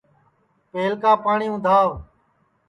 [0.71, 1.89] پہلکا پاٹؔی اُندھاو